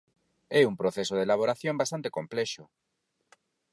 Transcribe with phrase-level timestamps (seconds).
[0.59, 2.63] É un proceso de elaboración bastante complexo.